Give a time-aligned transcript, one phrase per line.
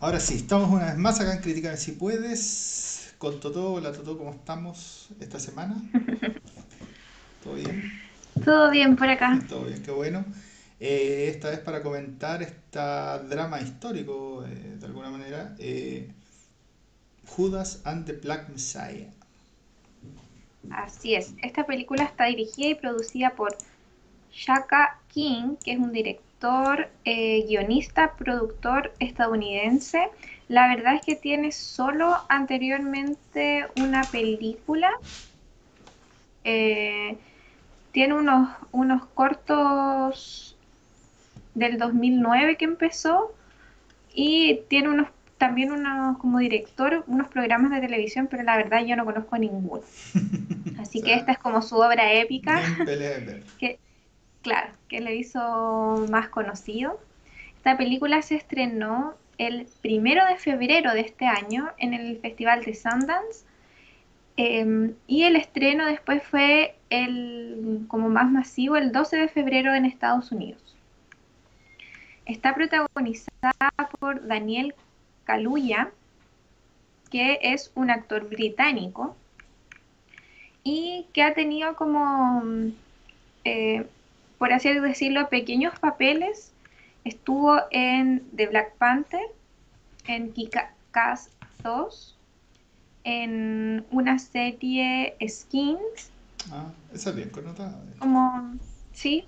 [0.00, 3.14] Ahora sí, estamos una vez más acá en Crítica si puedes.
[3.18, 5.74] Con Totó, hola Totó, ¿cómo estamos esta semana?
[7.42, 7.92] ¿Todo bien?
[8.44, 9.40] Todo bien por acá.
[9.48, 10.24] Todo bien, qué bueno.
[10.78, 12.78] Eh, esta vez para comentar este
[13.28, 16.08] drama histórico, eh, de alguna manera, eh,
[17.26, 19.10] Judas and the Black Messiah.
[20.70, 23.56] Así es, esta película está dirigida y producida por
[24.30, 26.27] Shaka King, que es un director,
[27.04, 30.08] guionista, productor estadounidense.
[30.48, 34.90] La verdad es que tiene solo anteriormente una película.
[36.42, 40.56] tiene unos, unos cortos
[41.54, 43.34] del 2009 que empezó
[44.14, 45.08] y tiene unos
[45.38, 49.82] también unos como director unos programas de televisión, pero la verdad yo no conozco ninguno.
[50.78, 52.60] Así que esta es como su obra épica.
[53.58, 53.78] que,
[54.42, 57.00] claro, que le hizo más conocido.
[57.56, 62.74] Esta película se estrenó el primero de febrero de este año en el Festival de
[62.74, 63.44] Sundance.
[64.36, 69.84] Em, y el estreno después fue el como más masivo el 12 de febrero en
[69.84, 70.76] Estados Unidos.
[72.24, 74.74] Está protagonizada por Daniel
[75.24, 75.90] Kaluuya,
[77.10, 79.16] que es un actor británico
[80.62, 82.42] y que ha tenido como,
[83.44, 83.86] eh,
[84.38, 86.52] por así decirlo, pequeños papeles.
[87.04, 89.22] Estuvo en The Black Panther,
[90.06, 91.30] en Kick-Ass
[91.62, 92.16] 2,
[93.04, 96.10] en una serie Skins.
[96.50, 97.78] Ah, esa es bien connotada.
[97.98, 98.56] Como,
[98.92, 99.24] sí,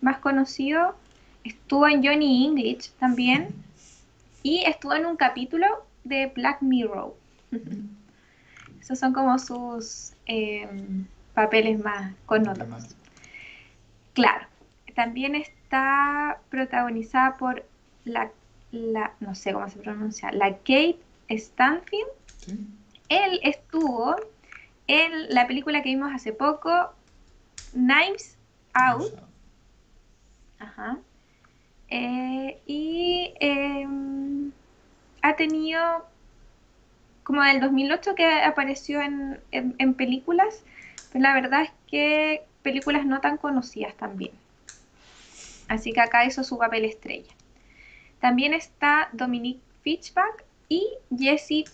[0.00, 0.96] más conocido
[1.44, 3.48] estuvo en Johnny English también
[4.42, 5.66] y estuvo en un capítulo
[6.02, 7.14] de Black Mirror.
[8.80, 12.96] Esos son como sus em, papeles más connotados.
[14.12, 14.46] Claro,
[14.94, 17.64] también está protagonizada por
[18.04, 18.30] la,
[19.20, 20.98] no sé cómo se pronuncia, la Kate
[21.30, 22.08] Stanfield.
[23.08, 24.16] Él estuvo
[24.86, 26.92] en la película que vimos hace poco,
[27.72, 28.36] Knives
[28.74, 29.12] Out.
[30.58, 30.98] Ajá.
[31.88, 34.50] Eh, y em,
[35.22, 36.06] ha tenido,
[37.22, 40.62] como del 2008 que apareció en, películas,
[41.12, 44.32] pero la verdad es que películas no tan conocidas también.
[45.68, 47.32] Así que acá hizo su papel estrella.
[48.20, 50.86] También está Dominique Fitchback y
[51.16, 51.64] Jesse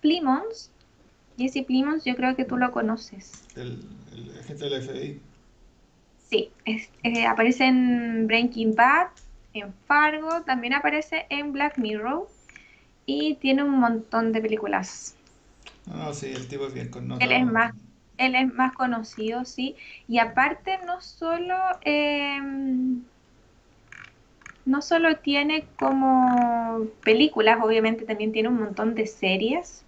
[0.00, 0.70] Plimons.
[1.38, 3.44] Jesse Plimons, yo creo que tú lo conoces.
[3.56, 3.80] El,
[4.40, 5.20] agente del FBI.
[6.28, 9.08] Sí, eh, aparece en Breaking Bad,
[9.52, 12.28] en Fargo, también aparece en Black Mirror
[13.06, 15.14] y tiene un montón de películas.
[15.86, 17.30] No, sí, el tipo es bien conocido.
[17.30, 17.74] Él es más,
[18.18, 19.76] él es más conocido, sí.
[20.08, 23.02] Y aparte no solo, em,
[24.66, 29.84] no solo tiene como películas, obviamente también tiene un montón de series.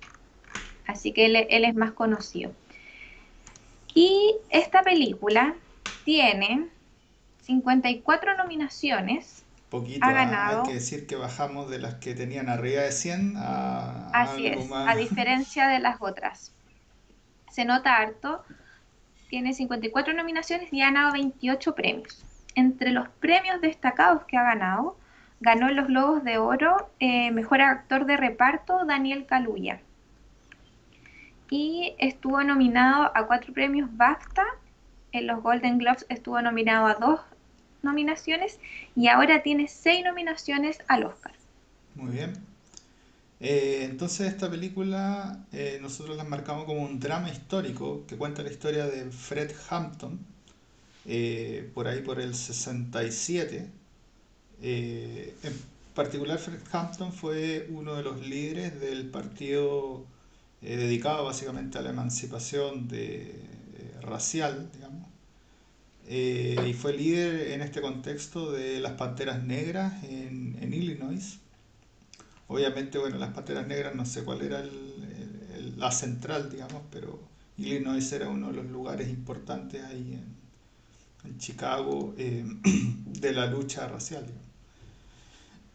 [0.87, 2.53] Así que él, él es más conocido.
[3.95, 5.55] Y esta película
[6.05, 6.69] tiene
[7.43, 10.05] 54 nominaciones poquito.
[10.05, 10.63] Ha ganado.
[10.63, 14.71] Hay que decir que bajamos de las que tenían arriba de 100 a, Así es,
[14.73, 16.53] a diferencia de las otras.
[17.51, 18.43] Se nota harto.
[19.29, 22.25] Tiene 54 nominaciones y ha ganado 28 premios.
[22.55, 24.97] Entre los premios destacados que ha ganado,
[25.41, 29.81] ganó en los Globos de Oro eh, Mejor Actor de Reparto Daniel Kaluuya.
[31.51, 34.45] Y estuvo nominado a cuatro premios BAFTA.
[35.13, 37.21] En los Golden Globes estuvo nominado a dos
[37.83, 38.59] nominaciones
[38.95, 41.33] y ahora tiene seis nominaciones al Oscar.
[41.95, 42.35] Muy bien.
[43.41, 48.51] Eh, entonces esta película eh, nosotros la marcamos como un drama histórico que cuenta la
[48.51, 50.19] historia de Fred Hampton,
[51.09, 53.71] eh, por ahí por el 67.
[54.63, 55.55] en
[55.95, 60.07] particular Fred Hampton fue uno de los líderes del partido
[60.61, 63.35] dedicado básicamente a la emancipación de,
[64.09, 65.09] racial, digamos,
[66.07, 71.39] eh, y fue líder en este contexto de las Panteras Negras en, en, Illinois.
[72.49, 77.21] Obviamente, bueno, las Panteras Negras no sé cuál era el, la central, digamos, pero
[77.59, 80.38] Illinois era uno de los lugares importantes ahí en,
[81.25, 82.45] en Chicago eh,
[83.21, 84.27] de la lucha racial.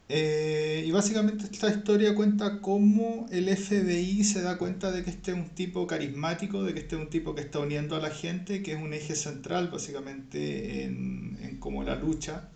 [0.09, 5.31] Eh, y básicamente esta historia cuenta cómo el FBI se da cuenta de que este
[5.31, 8.11] es un tipo carismático, de que este es un tipo que está uniendo a la
[8.11, 12.49] gente, que es un eje central básicamente en, en como la lucha.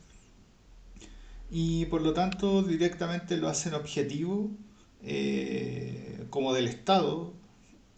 [1.49, 4.51] Y por lo tanto directamente lo hacen objetivo
[5.03, 7.33] eh, como del Estado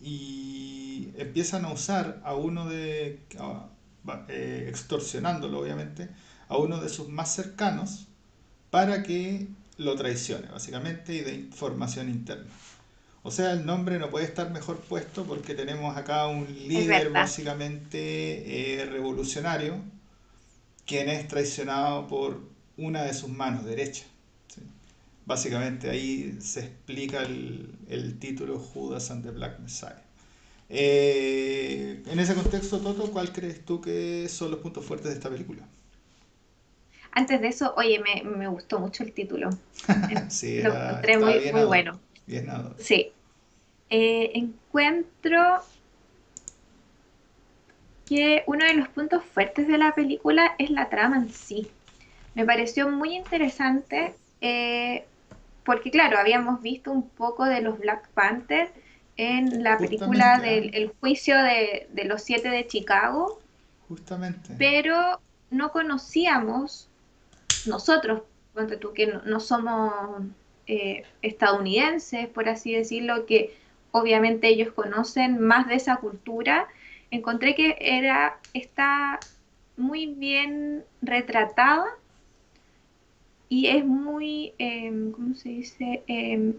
[0.01, 3.19] y empiezan a usar a uno de,
[4.27, 6.09] eh, extorsionándolo obviamente,
[6.47, 8.07] a uno de sus más cercanos
[8.69, 9.47] para que
[9.77, 12.49] lo traicione, básicamente, y de información interna.
[13.23, 18.81] O sea, el nombre no puede estar mejor puesto porque tenemos acá un líder básicamente
[18.81, 19.81] eh, revolucionario,
[20.85, 22.41] quien es traicionado por
[22.77, 24.05] una de sus manos derecha.
[25.25, 30.01] Básicamente ahí se explica el, título Judas and the Black Messiah.
[30.69, 35.29] Eh, en ese contexto, Toto, ¿cuál crees tú que son los puntos fuertes de esta
[35.29, 35.67] película?
[37.11, 39.49] Antes de eso, oye, me, gustó mucho el título.
[40.29, 41.99] sí, lo encontré muy, muy bueno.
[42.27, 43.11] Bien Sí.
[43.89, 45.63] Eh, encuentro
[48.05, 51.67] que uno de los puntos fuertes de la película es la trama en sí.
[52.35, 55.05] Me pareció muy interesante eh,
[55.65, 58.71] porque, claro, habíamos visto un poco de los Black Panther
[59.19, 63.41] en la película del el juicio de, de, los siete de Chicago.
[63.89, 64.55] Justamente.
[64.57, 65.19] Pero
[65.49, 66.87] no conocíamos,
[67.65, 68.21] nosotros,
[68.79, 70.23] tú que no, somos
[70.67, 73.53] eh, estadounidenses, por así decirlo, que
[73.91, 76.69] obviamente ellos conocen más de esa cultura,
[77.11, 79.19] encontré que era, está
[79.75, 81.87] muy bien retratada
[83.49, 86.03] y es muy, em, ¿cómo se dice?
[86.07, 86.53] Em,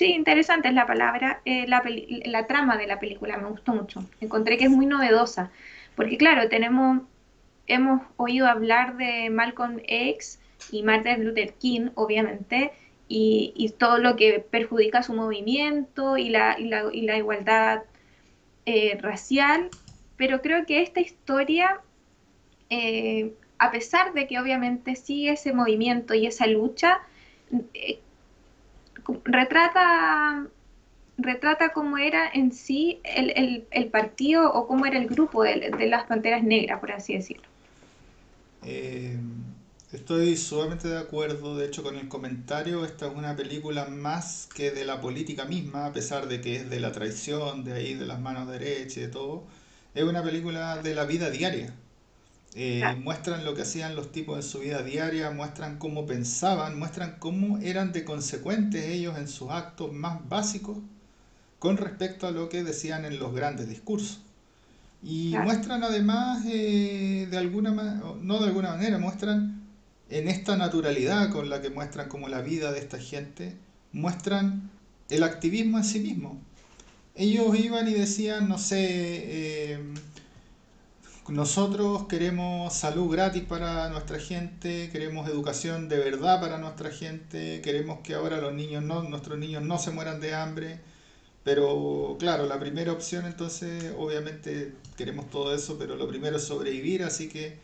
[0.00, 4.56] sí, interesante es la palabra, eh, la, trama de la película me gustó mucho, encontré
[4.56, 5.50] que es muy novedosa,
[5.94, 7.02] porque claro, tenemos,
[7.66, 10.40] hemos oído hablar de Malcolm X
[10.72, 12.72] y Martin Luther King, obviamente,
[13.08, 16.56] y, todo lo que perjudica su movimiento y la
[17.18, 17.82] igualdad
[18.72, 19.68] eh, racial,
[20.16, 21.80] pero creo que esta historia,
[22.68, 27.00] eh, a pesar de que obviamente sigue ese movimiento y esa lucha,
[27.74, 27.98] eh,
[29.24, 30.46] retrata
[31.18, 35.86] retrata cómo era en sí el, el, partido o cómo era el grupo de, de,
[35.86, 37.44] las Panteras Negras, por así decirlo.
[39.92, 42.84] Estoy sumamente de acuerdo, de hecho, con el comentario.
[42.84, 46.70] Esta es una película más que de la política misma, a pesar de que es
[46.70, 49.42] de la traición, de ahí, de las manos derechas y de todo.
[49.92, 51.74] Es una película de la vida diaria.
[52.54, 57.16] Eh, muestran lo que hacían los tipos en su vida diaria, muestran cómo pensaban, muestran
[57.20, 60.78] cómo eran de consecuentes ellos en sus actos más básicos
[61.60, 64.20] con respecto a lo que decían en los grandes discursos.
[65.02, 67.70] Y muestran además, eh, de alguna
[68.20, 69.62] no de alguna manera, muestran
[70.10, 73.56] en esta naturalidad con la que muestran como la vida de esta gente,
[73.92, 74.70] muestran
[75.08, 76.40] el activismo en sí mismo.
[77.14, 79.78] Ellos iban y decían, no sé, eh,
[81.28, 88.00] nosotros queremos salud gratis para nuestra gente, queremos educación de verdad para nuestra gente, queremos
[88.00, 90.80] que ahora los niños no, nuestros niños no se mueran de hambre.
[91.44, 97.02] Pero claro, la primera opción entonces, obviamente queremos todo eso, pero lo primero es sobrevivir,
[97.02, 97.58] así que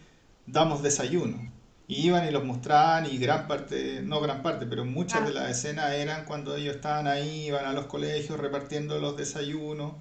[0.46, 1.52] damos desayuno.
[1.88, 5.42] Y iban y los mostraban y gran parte, no gran parte, pero muchas de ah.
[5.42, 9.94] las escenas eran cuando ellos estaban ahí, iban a los colegios repartiendo los desayunos.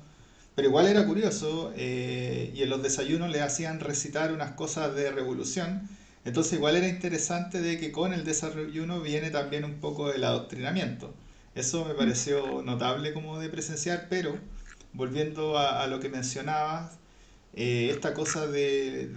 [0.56, 5.12] Pero igual era curioso eh, y en los desayunos le hacían recitar unas cosas de
[5.12, 5.90] revolución.
[6.24, 11.14] Entonces igual era interesante de que con el desayuno viene también un poco el adoctrinamiento.
[11.56, 14.38] Eso me pareció notable como de presenciar, pero
[14.94, 16.98] volviendo a, lo que mencionabas,
[17.54, 19.08] eh, esta cosa de,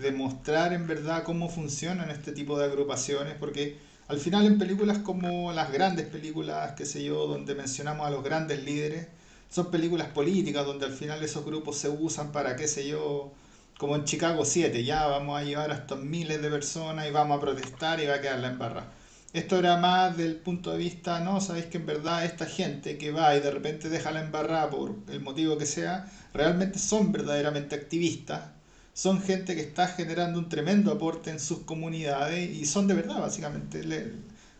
[0.00, 4.98] de, mostrar en verdad cómo funcionan este tipo de agrupaciones, porque al final en películas
[4.98, 9.06] como las grandes películas, qué sé yo, donde mencionamos a los grandes líderes,
[9.52, 13.32] son películas políticas donde al final esos grupos se usan para, qué sé yo,
[13.78, 17.36] como en Chicago 7, ya vamos a llevar a estos miles de personas y vamos
[17.36, 18.92] a protestar y va a quedar la embarrada.
[19.34, 23.12] Esto era más del punto de vista, no, sabéis que en verdad esta gente que
[23.12, 27.74] va y de repente deja la embarrada por el motivo que sea, realmente son verdaderamente
[27.74, 28.52] activistas,
[28.94, 33.20] son gente que está generando un tremendo aporte en sus comunidades y son de verdad,
[33.20, 33.82] básicamente.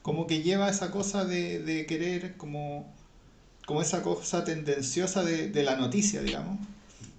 [0.03, 2.93] como que lleva esa cosa de, querer, como,
[3.73, 6.59] como esa cosa tendenciosa de, la noticia, digamos.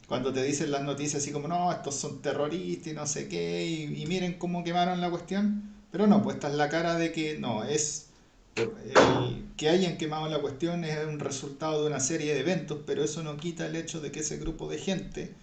[0.08, 3.66] Cuando te dicen las noticias así como, no, estos son terroristas y no sé qué,
[3.66, 7.40] y, miren cómo quemaron la cuestión pero no, pues esta es la cara de que
[7.40, 8.10] no, es
[9.58, 13.24] que hayan quemado la cuestión es un resultado de una serie de eventos, pero eso
[13.24, 15.34] no quita el hecho de que ese grupo de gente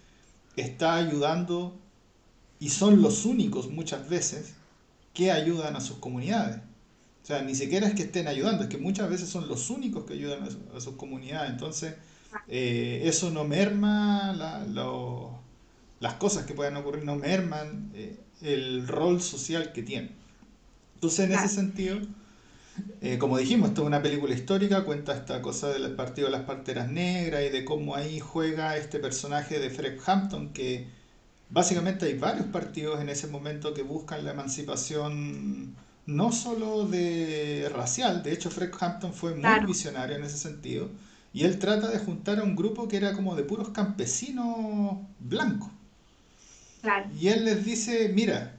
[0.54, 1.76] está ayudando
[2.60, 4.54] y son los únicos muchas veces
[5.12, 6.58] que ayudan a sus comunidades.
[7.22, 10.04] O sea, ni siquiera es que estén ayudando, es que muchas veces son los únicos
[10.04, 10.42] que ayudan
[10.74, 11.50] a, sus comunidades.
[11.50, 11.94] Entonces,
[12.48, 14.32] eh, eso no merma
[16.00, 20.12] las cosas que puedan ocurrir, no merman eh, el rol social que tienen.
[20.94, 21.98] Entonces, en ese sentido,
[23.00, 26.42] eh, como dijimos, esto es una película histórica, cuenta esta cosa del partido de las
[26.42, 30.86] parteras negras y de cómo ahí juega este personaje de Fred Hampton, que
[31.50, 35.74] básicamente hay varios partidos en ese momento que buscan la emancipación
[36.10, 40.90] no solo de racial, de hecho Fred Hampton fue muy visionario en ese sentido,
[41.32, 45.70] y él trata de juntar a un grupo que era como de puros campesinos blancos.
[47.18, 48.56] Y él les dice, mira,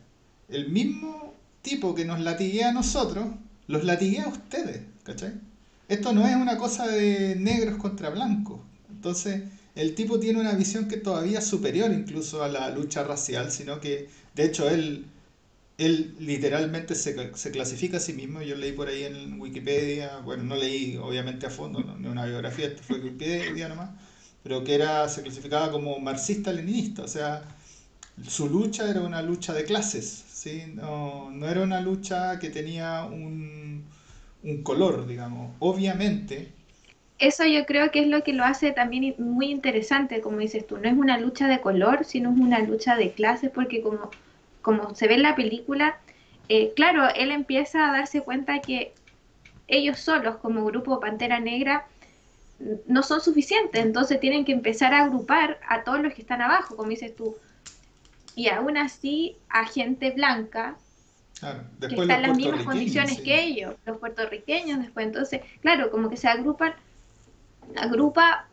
[0.47, 3.27] el mismo tipo que nos latiguea a nosotros,
[3.67, 5.33] los latiguea a ustedes, ¿cachai?
[5.89, 8.59] Esto no es una cosa de negros contra blancos.
[8.89, 9.43] Entonces,
[9.75, 13.81] el tipo tiene una visión que todavía es superior incluso a la lucha racial, sino
[13.81, 15.05] que, de hecho, él,
[15.77, 18.41] él literalmente se, se clasifica a sí mismo.
[18.41, 22.25] Yo leí por ahí en Wikipedia, bueno, no leí obviamente a fondo, no, ni una
[22.25, 23.91] biografía, esto fue Wikipedia nomás,
[24.43, 27.43] pero que era, se clasificaba como marxista-leninista, o sea,
[28.27, 30.63] su lucha era una lucha de clases, ¿sí?
[30.73, 33.85] no, no era una lucha que tenía un,
[34.43, 35.55] un color, digamos.
[35.59, 36.53] Obviamente,
[37.19, 40.77] eso yo creo que es lo que lo hace también muy interesante, como dices tú,
[40.77, 44.09] no es una lucha de color, sino es una lucha de clases, porque como,
[44.61, 45.97] como se ve en la película,
[46.49, 48.93] eh, claro, él empieza a darse cuenta que
[49.67, 51.87] ellos solos, como grupo Pantera Negra,
[52.85, 56.75] no son suficientes, entonces tienen que empezar a agrupar a todos los que están abajo,
[56.75, 57.35] como dices tú,
[58.35, 60.75] y aún así a gente blanca
[61.79, 66.17] que está en las mismas condiciones que ellos, los puertorriqueños después, entonces, claro, como que
[66.17, 66.73] se agrupan
[67.75, 68.47] agrupa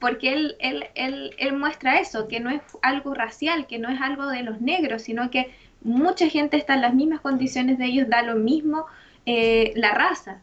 [0.00, 4.00] porque él, él, él, él, muestra eso, que no es algo racial, que no es
[4.00, 8.08] algo de los negros, sino que mucha gente está en las mismas condiciones de ellos,
[8.08, 8.86] da lo mismo
[9.26, 10.40] eh, la raza.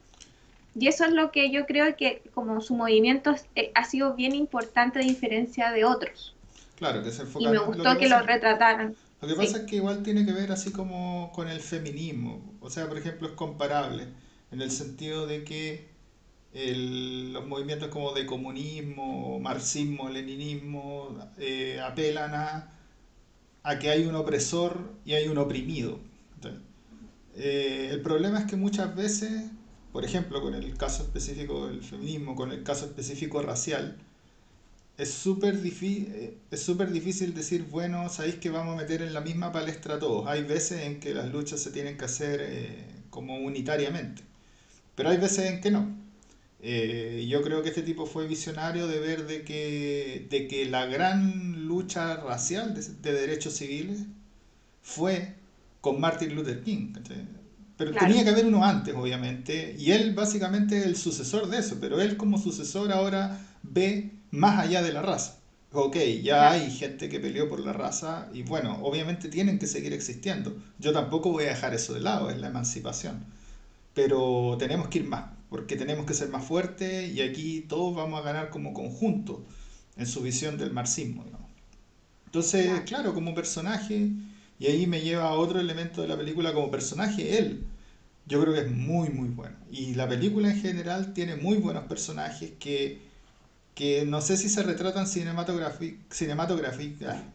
[0.80, 4.36] Y eso es lo que yo creo que como su movimiento eh, ha sido bien
[4.36, 6.36] importante a diferencia de otros.
[6.78, 8.96] Claro, que se enfoca Y me gustó que, lo retrataran.
[9.22, 12.40] Lo que pasa es que igual tiene que ver así como con el feminismo.
[12.62, 14.06] O sea, por ejemplo, es comparable
[14.52, 15.97] en el sentido de que
[16.58, 22.34] los movimientos como de comunismo, marxismo, leninismo, eh, apelan
[23.64, 26.00] a, que hay un opresor y hay un oprimido.
[27.36, 29.52] Eh, el problema es que muchas veces,
[29.92, 33.98] por ejemplo, con el caso específico del feminismo, con el caso específico racial,
[34.98, 39.96] es súper eh, difícil decir, bueno, sabéis que vamos a meter en la misma palestra
[39.96, 40.26] a todos.
[40.28, 44.24] Hay veces en que las luchas se tienen que hacer como unitariamente,
[44.96, 46.07] pero hay veces en que no.
[46.60, 50.86] Eh, yo creo que este tipo fue visionario de ver de que, de que la
[50.86, 54.00] gran lucha racial de, derechos civiles
[54.82, 55.36] fue
[55.82, 56.94] con Martin Luther King.
[57.78, 61.78] Pero tenía que haber uno antes, obviamente, y él básicamente es el sucesor de eso,
[61.80, 65.38] pero él como sucesor ahora ve más allá de la raza.
[65.74, 69.94] Ok, ya hay gente que peleó por la raza y bueno, obviamente tienen que seguir
[69.94, 70.56] existiendo.
[70.80, 73.26] Yo tampoco voy a dejar eso de lado, es la emancipación.
[73.94, 78.20] Pero tenemos que ir más porque tenemos que ser más fuertes y aquí todos vamos
[78.20, 79.46] a ganar como conjunto
[79.96, 81.26] en su visión del marxismo.
[82.26, 84.10] Entonces, claro, como personaje,
[84.60, 87.66] y ahí me lleva a otro elemento de la película como personaje, él.
[88.26, 89.56] Yo creo que es muy, muy bueno.
[89.72, 93.00] Y la película en general tiene muy buenos personajes que,
[93.74, 95.74] que no sé si se retratan ah,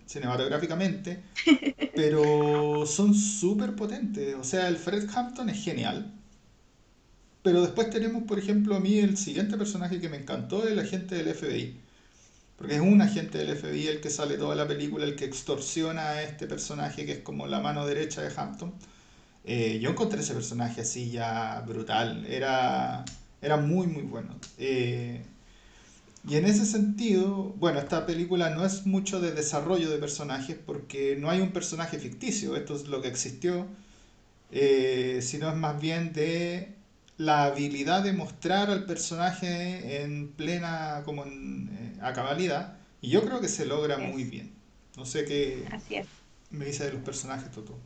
[0.07, 1.23] cinematográficamente,
[1.97, 4.35] pero son súper potentes.
[4.35, 6.13] O sea, el Fred Hampton es genial
[7.43, 11.17] pero después tenemos, por ejemplo, a mí el siguiente personaje que me encantó, el agente
[11.17, 11.77] del FBI.
[12.57, 16.11] Porque es un agente del FBI el que sale toda la película, el que extorsiona
[16.11, 18.73] a este personaje que es como la mano derecha de Hampton.
[19.45, 23.05] Eh, yo encontré ese personaje así ya brutal, era,
[23.41, 24.37] era muy muy bueno.
[24.59, 25.23] Eh,
[26.29, 31.17] y en ese sentido, bueno, esta película no es mucho de desarrollo de personajes porque
[31.19, 33.67] no hay un personaje ficticio, esto es lo que existió,
[34.53, 36.77] eh, sino es más bien de
[37.17, 43.25] la habilidad de mostrar al personaje en plena como en, eh, a cabalidad y yo
[43.25, 44.53] creo que se logra muy bien.
[44.97, 45.65] No sé qué
[46.51, 47.79] me dice de los personajes, Toto.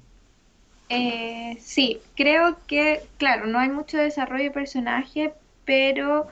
[0.89, 5.33] Eh, sí, creo que, claro, no hay mucho desarrollo de personaje,
[5.65, 6.29] pero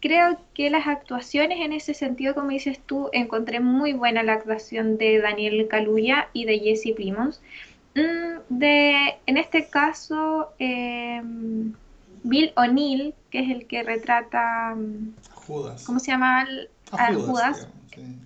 [0.00, 4.98] creo que las actuaciones en ese sentido, como dices tú, encontré muy buena la actuación
[4.98, 7.40] de Daniel Kaluuya y de Jesse Plimons.
[7.94, 11.22] Mm, de, en este caso, eh,
[12.28, 14.74] Bill O'Neill, que es el que retrata.
[14.74, 15.84] Mm, Judas.
[15.84, 16.46] ¿Cómo se llama?
[16.90, 17.68] Judas.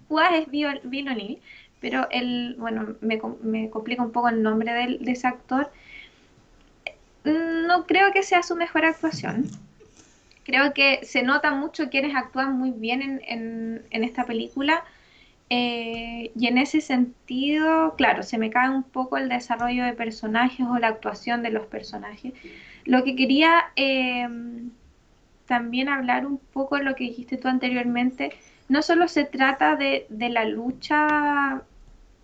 [0.09, 0.33] Judas.
[0.35, 1.39] es Bill, O'Neill,
[1.81, 5.71] pero él, bueno, me, me, complica un poco el nombre de, de ese actor.
[7.25, 9.47] No creo que sea su mejor actuación.
[10.43, 14.83] Creo que se nota mucho quienes actúan muy bien en, en, en esta película.
[15.53, 20.65] Eh, y en ese sentido, claro, se me cae un poco el desarrollo de personajes
[20.65, 22.35] o la actuación de los personajes.
[22.85, 24.71] Lo que quería em,
[25.47, 28.33] también hablar un poco de lo que dijiste tú anteriormente,
[28.69, 31.63] no solo se trata de, la lucha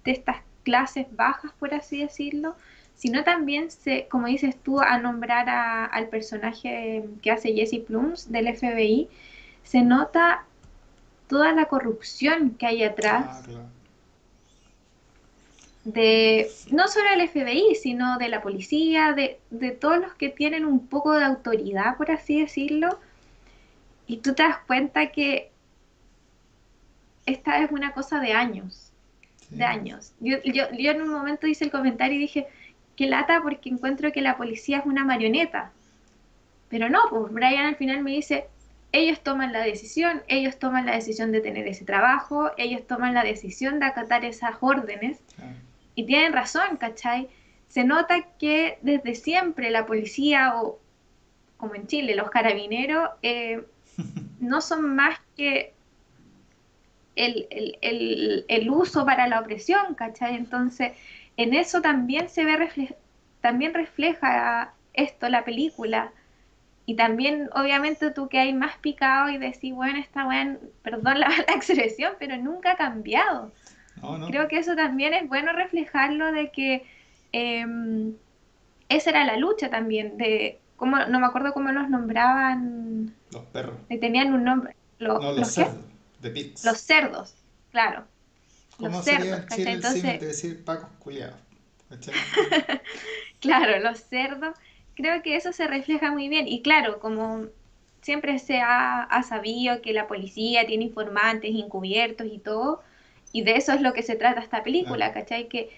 [0.04, 2.54] de estas clases bajas, por así decirlo,
[2.95, 5.49] sino también, se, como dices tú, a nombrar
[5.90, 9.09] al personaje que hace Jesse Plums del FBI,
[9.64, 10.45] se nota
[11.28, 13.45] toda la corrupción que hay atrás.
[13.49, 13.66] Ah,
[15.85, 20.66] de no solo del FBI, sino de la policía, de, de, todos los que tienen
[20.66, 22.99] un poco de autoridad, por así decirlo,
[24.09, 25.50] y tú te das cuenta que
[27.25, 28.92] esta es una cosa de años,
[29.50, 30.12] de años.
[30.21, 32.47] Yo, yo, yo, en un momento hice el comentario y dije,
[32.97, 35.73] qué lata porque encuentro que la policía es una marioneta.
[36.68, 38.47] Pero no, pues Brian al final me dice,
[38.93, 43.25] ellos toman la decisión, ellos toman la decisión de tener ese trabajo, ellos toman la
[43.25, 45.19] decisión de acatar esas órdenes.
[45.95, 47.28] Y tienen razón, ¿cachai?
[47.69, 50.78] Se nota que desde siempre la policía, o
[51.57, 53.64] como en Chile, los carabineros, eh,
[54.40, 55.75] no son más que
[57.16, 60.37] el, uso para la opresión, ¿cachai?
[60.37, 60.93] Entonces,
[61.37, 62.97] en eso también se ve,
[63.40, 66.12] también refleja esto la película.
[66.88, 71.28] Y también, obviamente, tú que hay más picado y decís, bueno, está bueno, perdón la,
[71.49, 73.52] expresión, pero nunca ha cambiado.
[74.28, 76.87] Creo que eso también es bueno reflejarlo de que
[77.33, 78.14] em,
[78.88, 83.14] esa era la lucha también, de cómo, no me acuerdo cómo los nombraban.
[83.33, 83.76] Los perros.
[83.88, 84.76] tenían un nombre.
[84.99, 85.85] Los, no, los, cerdos,
[86.21, 86.64] de pigs.
[86.64, 87.35] Los cerdos,
[87.73, 88.05] claro.
[88.76, 90.21] ¿Cómo los sería cerdos, en Entonces...
[90.21, 91.37] decir pacos culiados?
[93.40, 94.57] claro, los cerdos.
[94.96, 96.48] Creo que eso se refleja muy bien.
[96.48, 97.46] Y claro, como
[98.00, 102.82] siempre se ha, sabido que la policía tiene informantes encubiertos y todo,
[103.32, 105.48] y de eso es lo que se trata esta película, ¿cachai?
[105.48, 105.70] Que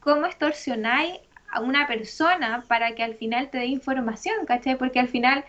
[0.00, 1.18] cómo extorsionáis
[1.50, 4.76] a una persona para que al final te dé información, ¿cachai?
[4.76, 5.44] Porque al final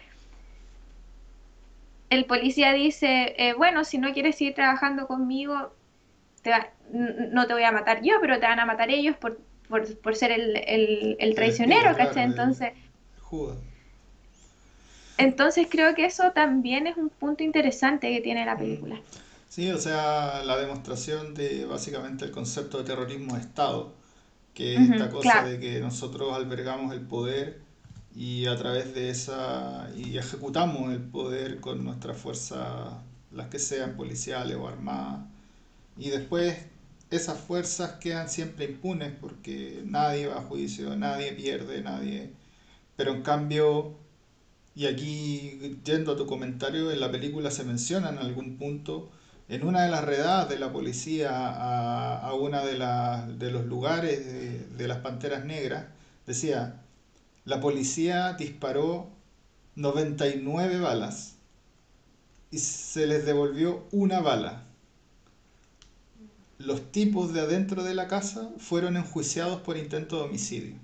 [2.10, 5.74] el policía dice, eh, bueno, si no quieres seguir trabajando conmigo,
[6.94, 9.38] no te voy a matar yo, pero te van a matar ellos por,
[9.72, 12.26] por, ser el, traicionero, ¿cachai?
[12.26, 12.74] Entonces...
[15.18, 19.00] Entonces creo que eso también es un punto interesante que tiene la película.
[19.48, 23.94] Sí, o sea, la demostración de básicamente el concepto de terrorismo de Estado,
[24.54, 27.62] que es esta cosa de que nosotros albergamos el poder
[28.16, 32.94] y a través de esa, y ejecutamos el poder con nuestras fuerzas,
[33.32, 35.22] las que sean policiales o armadas,
[35.98, 36.58] y después
[37.12, 42.34] esas fuerzas quedan siempre impunes porque nadie va a juicio, nadie pierde, nadie...
[42.98, 43.96] Pero en cambio,
[44.76, 49.12] y aquí yendo a tu comentario, en la película se menciona en algún punto,
[49.50, 52.34] en una de las redadas de la policía a, a
[52.66, 55.88] de, de los lugares de, de las Panteras Negras,
[56.28, 56.82] decía,
[57.46, 59.10] la policía disparó
[59.76, 61.38] 99 balas
[62.52, 64.68] y se les devolvió una bala
[66.66, 70.76] los tipos de adentro de la casa fueron enjuiciados por intento de homicidio.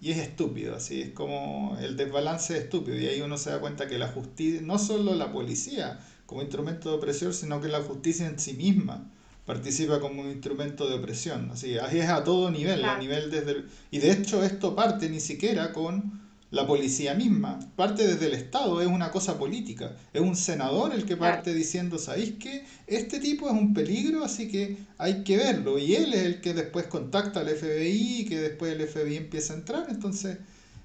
[0.00, 2.98] Y es estúpido, así es como el desbalance es estúpido.
[2.98, 6.90] Y ahí uno se da cuenta que la justicia, no solo la policía como instrumento
[6.90, 9.10] de opresión, sino que la justicia en sí misma
[9.44, 11.50] participa como un instrumento de opresión.
[11.50, 15.72] Así es a todo nivel, a nivel desde y de hecho esto parte ni siquiera
[15.72, 19.96] con la policía misma, parte desde el Estado, es una cosa política.
[20.12, 22.64] Es un senador el que parte diciendo, ¿sabéis qué?
[22.88, 25.78] Este tipo es un peligro, así que hay que verlo.
[25.78, 29.52] Y él es el que después contacta al FBI y que después el FBI empieza
[29.52, 29.86] a entrar.
[29.90, 30.38] Entonces,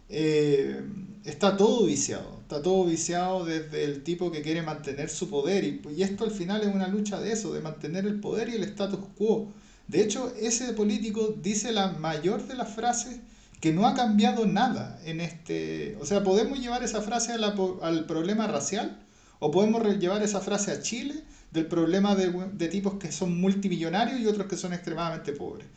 [0.10, 0.82] eh,
[1.24, 2.40] está todo viciado.
[2.42, 5.64] Está todo viciado desde el tipo que quiere mantener su poder.
[5.64, 8.56] Y, y esto al final es una lucha de eso, de mantener el poder y
[8.56, 9.52] el status quo.
[9.88, 13.18] De hecho, ese político dice la mayor de las frases
[13.60, 15.98] que no ha cambiado nada en este...
[16.02, 19.00] O sea, podemos llevar esa frase al problema racial
[19.40, 24.28] o podemos llevar esa frase a Chile del problema de, tipos que son multimillonarios y
[24.28, 25.68] otros que son extremadamente pobres.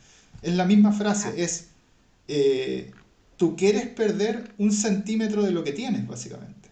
[0.43, 1.69] Es la misma frase, es
[2.29, 2.91] eh,
[3.37, 6.69] tú quieres perder un centímetro de lo que tienes, básicamente.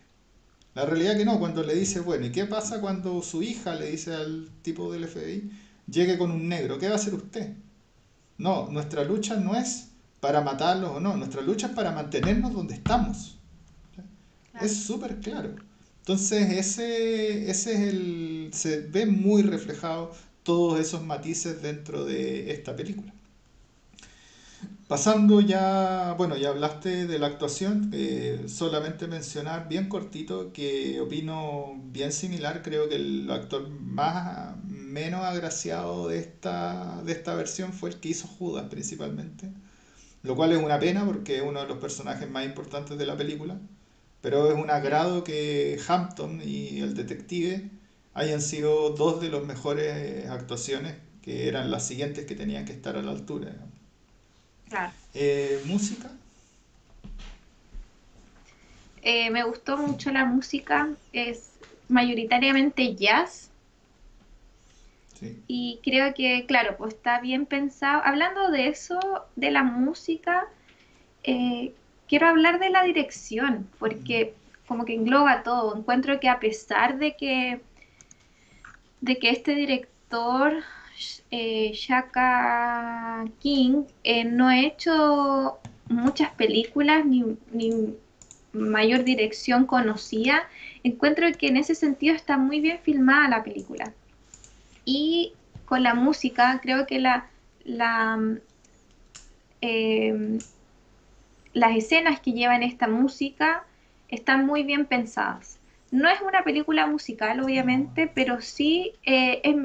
[0.75, 3.91] La realidad que no, cuando le dice, bueno, ¿y qué pasa cuando su hija le
[3.91, 5.51] dice al tipo del FBI,
[5.91, 6.79] llegue con un negro?
[6.79, 7.55] ¿Qué va a hacer usted?
[8.37, 9.89] No, nuestra lucha no es
[10.21, 11.17] para matarlos o no.
[11.17, 13.39] Nuestra lucha es para mantenernos donde estamos.
[14.61, 15.55] Es súper claro.
[16.01, 18.51] Entonces, ese, ese es el.
[18.53, 23.13] se ve muy reflejado todos esos matices dentro de esta película.
[24.89, 31.75] Pasando ya, bueno, ya hablaste de la actuación, eh, solamente mencionar bien cortito que opino
[31.87, 37.91] bien similar, creo que el actor más menos agraciado de esta, de esta versión fue
[37.91, 39.51] el que hizo Judas principalmente
[40.23, 43.17] lo cual es una pena porque es uno de los personajes más importantes de la
[43.17, 43.59] película,
[44.21, 47.71] pero es un agrado que Hampton y el detective
[48.15, 52.97] hayan sido dos de las mejores actuaciones que eran las siguientes que tenían que estar
[52.97, 53.55] a la altura.
[54.69, 54.93] Claro.
[55.15, 56.11] Eh, ¿música?
[59.03, 61.51] Eh, me gustó mucho la música, es
[61.89, 63.51] mayoritariamente jazz
[65.47, 68.03] Y creo que, claro, pues está bien pensado.
[68.05, 68.99] Hablando de eso,
[69.37, 70.47] de la música,
[71.23, 71.73] eh,
[72.09, 74.35] quiero hablar de la dirección, porque
[74.67, 75.77] como que engloba todo.
[75.77, 77.61] Encuentro que a pesar de que,
[79.01, 80.63] de que este director,
[81.31, 87.95] eh, Shaka King, eh, no ha hecho muchas películas ni, ni
[88.53, 90.49] mayor dirección conocida,
[90.83, 93.93] encuentro que en ese sentido está muy bien filmada la película.
[94.87, 95.35] Y
[95.67, 97.29] con la música, creo que la,
[97.65, 98.19] la,
[99.61, 100.39] eh,
[101.53, 103.65] las escenas que llevan esta música
[104.09, 105.59] están muy bien pensadas.
[105.91, 109.57] No es una película musical, obviamente, pero sí, eh, es-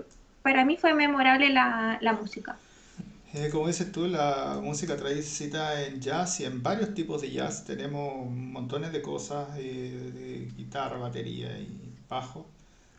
[0.42, 2.58] para mí fue memorable la, la música.
[3.34, 7.32] Eh, como dices tú, la música trae cita en jazz y en varios tipos de
[7.32, 7.64] jazz.
[7.66, 12.54] Tenemos montones de cosas, de guitarra, batería y bajo.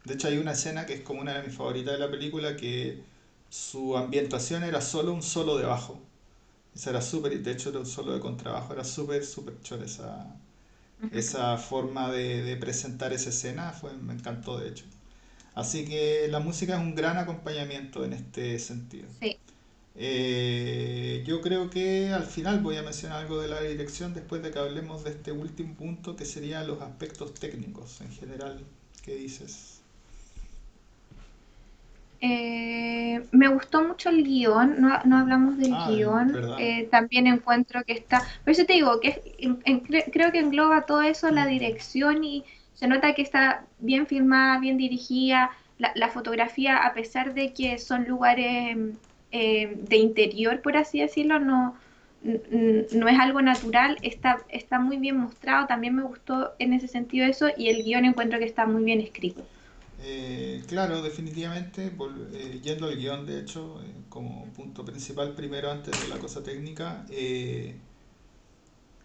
[0.04, 2.56] De hecho, hay una escena que es como una de mis favoritas de la película,
[2.56, 3.02] que
[3.50, 6.00] su ambientación era solo un solo de bajo.
[6.74, 10.36] Esa era súper, de hecho era un solo de contrabajo, era súper, súper chora esa,
[11.10, 14.84] esa forma de, de presentar esa escena, fue, me encantó de hecho.
[15.54, 19.08] Así que la música es un gran acompañamiento en este sentido.
[19.20, 19.36] Sí.
[19.94, 24.50] Eh, yo creo que al final voy a mencionar algo de la dirección después de
[24.50, 28.60] que hablemos de este último punto que serían los aspectos técnicos en general.
[29.02, 29.71] ¿Qué dices?
[32.24, 37.82] Eh, me gustó mucho el guion, no, no hablamos del Ah, guion, eh, también encuentro
[37.84, 41.02] que está, por eso te digo que es- en- en- cre- creo que engloba todo
[41.02, 46.10] eso, la Mm, dirección y se nota que está bien filmada, bien dirigida, la, la
[46.10, 48.76] fotografía, a pesar de que son lugares
[49.32, 51.76] eh, de interior, por así decirlo, no,
[52.92, 57.26] no es algo natural, está, está muy bien mostrado, también me gustó en ese sentido
[57.26, 59.48] eso y el guion encuentro que está muy bien escrito.
[60.04, 61.86] Eh, claro, definitivamente,
[62.34, 66.42] eh, yendo al guion, de hecho, eh, como punto principal, primero antes de la cosa
[66.42, 67.06] técnica,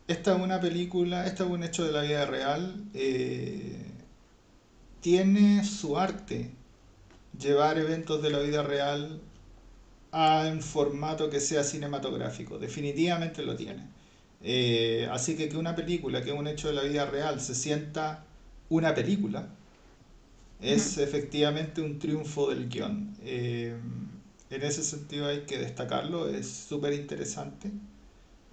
[0.08, 2.90] esta es una película, esta es un hecho de la vida real,
[5.00, 6.52] tiene su arte
[7.40, 9.22] llevar eventos de la vida real
[10.12, 13.90] a un formato que sea cinematográfico, definitivamente lo tiene.
[15.12, 18.26] Así que que una película, que es un hecho de la vida real, se sienta
[18.70, 19.57] una película.
[20.62, 23.16] Es efectivamente un triunfo del guion.
[23.24, 23.76] Eh,
[24.50, 27.72] en ese sentido hay que destacarlo, es súper interesante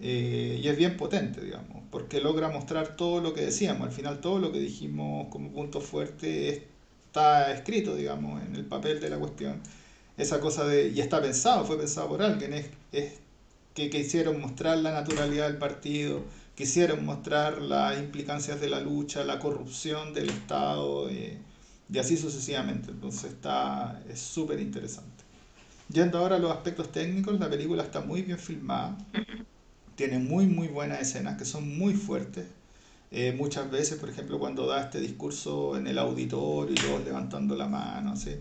[0.01, 3.89] eh, y es bien potente, digamos, porque logra mostrar todo lo que decíamos.
[3.89, 6.69] Al final todo lo que dijimos como punto fuerte
[7.07, 9.61] está escrito, digamos, en el papel de la cuestión.
[10.17, 13.15] Esa cosa de, y está pensado, fue pensado por alguien, es, es
[13.75, 16.23] que quisieron mostrar la naturalidad del partido,
[16.55, 21.39] quisieron mostrar las implicancias de la lucha, la corrupción del Estado, eh,
[21.93, 22.91] y así sucesivamente.
[22.91, 25.25] Entonces está, es súper interesante.
[25.89, 28.99] Yendo ahora a los aspectos técnicos, la película está muy bien filmada,
[29.97, 32.47] tiene muy muy buenas escenas que son muy fuertes.
[33.11, 37.57] Eh, muchas veces, por ejemplo, cuando da este discurso en el auditorio y todos levantando
[37.57, 38.37] la mano, así.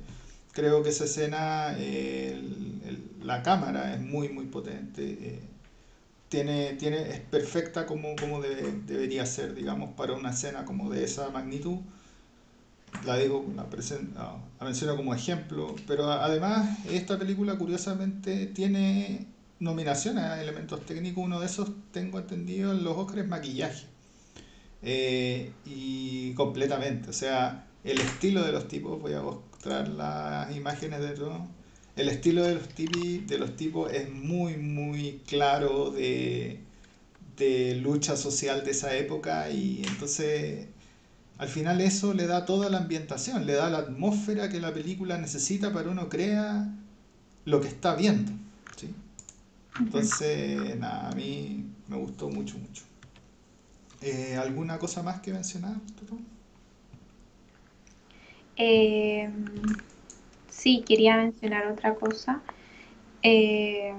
[0.53, 5.03] Creo que esa escena, eh, el- el- la cámara es muy muy potente.
[5.21, 5.49] eh,
[6.29, 11.03] tiene, tiene, es perfecta como, como debe- debería ser, digamos, para una escena como de
[11.03, 11.79] esa magnitud.
[13.01, 19.27] La digo, la, presen- la- menciono como ejemplo, pero además esta película curiosamente tiene
[19.59, 23.87] nominaciones a elementos técnicos, uno de esos tengo entendido en los Oscars maquillaje.
[24.81, 30.99] Eh, y completamente, o sea, el estilo de los tipos, voy a mostrar las imágenes
[31.01, 31.47] de todo.
[31.95, 36.59] El estilo de los, tipi- de los tipos es muy, muy claro de,
[37.37, 40.67] de lucha social de esa época y entonces
[41.43, 45.17] al final eso le da toda la ambientación, le da la atmósfera que la película
[45.17, 46.69] necesita para uno crea
[47.43, 48.31] lo que está viendo,
[48.77, 48.89] ¿sí?
[49.77, 52.83] Entonces, nada, a mí me gustó mucho, mucho.
[54.01, 55.75] Eh, ¿alguna cosa más que mencionar?
[58.55, 59.29] Eh,
[60.49, 62.39] sí, quería mencionar otra cosa.
[63.21, 63.93] Eh,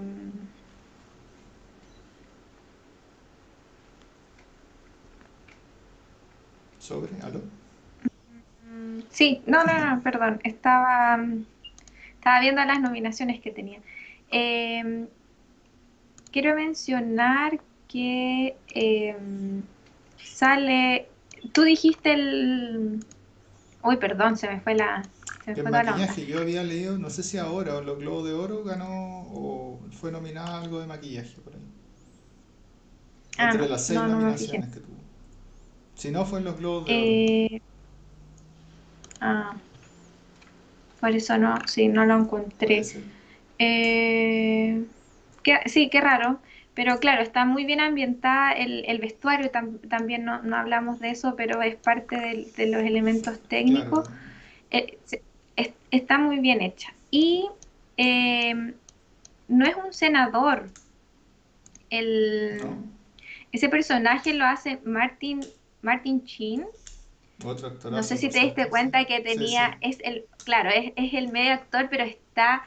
[6.85, 7.09] ¿Sobre?
[8.71, 10.39] Mm, sí, no, no, no, perdón.
[10.45, 11.19] Estaba,
[12.15, 13.81] estaba viendo las nominaciones que tenía.
[14.31, 15.07] Eh,
[16.31, 19.17] quiero mencionar que eh,
[20.23, 21.09] sale.
[21.53, 23.01] Tú dijiste el.
[23.83, 25.03] Uy, perdón, se me fue la,
[25.45, 27.81] se me El fue toda la maquillaje, yo había leído, no sé si ahora o
[27.81, 31.61] los Globos de Oro ganó o fue nominada algo de maquillaje por ahí.
[33.39, 35.04] Ah, entre las seis no, no me nominaciones que tuvo.
[36.05, 37.17] Si no, fue en los Globos de Oro.
[37.19, 37.61] Eh,
[39.21, 39.61] ah,
[41.01, 42.83] por eso no, sí, no lo encontré.
[42.85, 43.03] ser.
[43.59, 44.87] Eh,
[45.43, 46.43] qué- sí, qué raro.
[46.75, 51.11] Pero claro, está muy bien ambientada el, el vestuario, tam- también no, no hablamos de
[51.11, 52.17] eso, pero es parte
[52.57, 54.09] de los elementos Claro, técnicos.
[54.71, 55.01] Eh,
[55.57, 56.97] es- está muy bien hecha.
[57.11, 57.51] Y
[57.97, 58.55] eh,
[59.49, 60.75] no es un senador.
[61.91, 62.77] El, ¿no?
[63.53, 65.53] ese personaje lo hace Martin,
[65.85, 66.67] Martin Sheen.
[67.45, 69.89] Otro No actorazo, sé si te diste cuenta que tenía, sí.
[69.91, 72.65] es el, claro, es, es el medio actor, pero está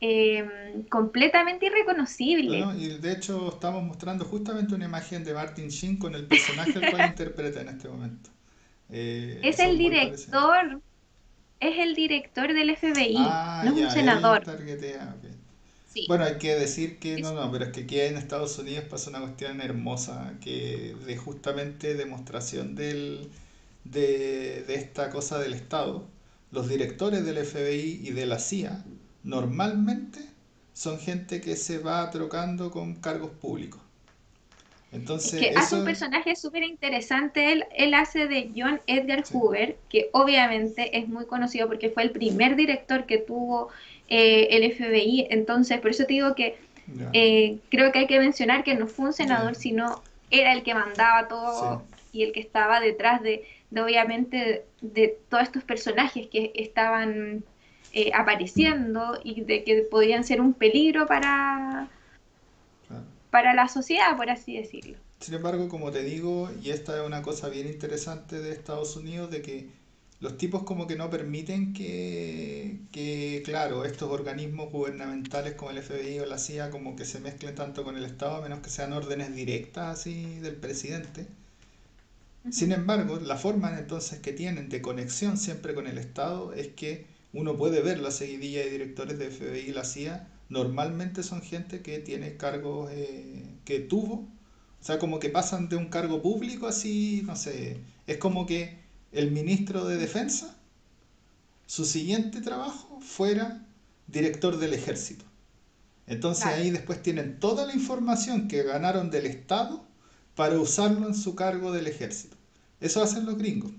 [0.00, 2.62] eh, completamente irreconocible.
[2.64, 6.78] Bueno, y de hecho estamos mostrando justamente una imagen de Martin Sheen con el personaje
[6.78, 8.30] al cual interpreta en este momento.
[8.88, 10.80] Eh, Es el director,
[11.60, 14.50] es el director del FBI, Ah, no es ya, un senador.
[15.92, 16.06] Sí.
[16.06, 18.84] Bueno, hay que decir que Es- no, no, pero es que aquí en Estados Unidos
[18.90, 23.30] pasa una cuestión hermosa que de justamente demostración del,
[23.84, 26.08] de, de esta cosa del Estado.
[26.50, 28.84] Los directores del FBI y de la CIA
[29.22, 30.20] normalmente
[30.74, 33.80] son gente que se va trocando con cargos públicos.
[35.22, 37.52] Es Entonces, que hace un personaje súper interesante.
[37.52, 42.02] Él, él hace de John Edgar sí, Hoover, que obviamente es muy conocido porque fue
[42.04, 43.70] el primer director que tuvo
[44.10, 45.28] eh, el FBI.
[45.30, 46.58] Entonces, por eso te digo que
[47.12, 50.74] eh, creo que hay que mencionar que no fue un senador, sino era el que
[50.74, 51.26] mandaba sí.
[51.28, 57.44] todo y el que estaba detrás de, de obviamente, de todos estos personajes que estaban
[57.92, 61.88] eh, apareciendo y de que podían ser un peligro para,
[62.88, 63.04] claro.
[63.30, 64.98] para la sociedad, por así decirlo.
[65.20, 69.30] Sin embargo, como te digo, y esta es una cosa bien interesante de Estados Unidos,
[69.30, 69.68] de que
[70.20, 76.20] los tipos como que no permiten que, que, claro, estos organismos gubernamentales como el FBI
[76.20, 78.92] o la CIA como que se mezclen tanto con el Estado, a menos que sean
[78.92, 81.26] órdenes directas así del presidente.
[82.50, 87.06] Sin embargo, la forma entonces que tienen de conexión siempre con el Estado es que
[87.32, 91.80] uno puede ver la seguidilla de directores de FBI y la CIA, normalmente son gente
[91.80, 94.28] que tiene cargos eh, que tuvo,
[94.80, 98.79] o sea, como que pasan de un cargo público así, no sé, es como que
[99.12, 100.56] el ministro de Defensa,
[101.66, 103.66] su siguiente trabajo fuera
[104.06, 105.24] director del ejército.
[106.06, 106.62] Entonces Claro.
[106.62, 109.84] ahí después tienen toda la información que ganaron del Estado
[110.34, 112.36] para usarlo en su cargo del ejército.
[112.80, 113.72] Eso hacen los gringos.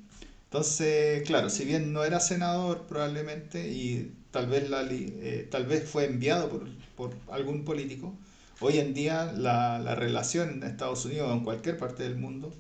[0.46, 5.66] Entonces, claro, si bien no era senador probablemente y tal vez, la, li- eh, tal
[5.66, 8.14] vez fue enviado por, por algún político,
[8.60, 12.54] hoy en día la, la relación en Estados Unidos o en cualquier parte del mundo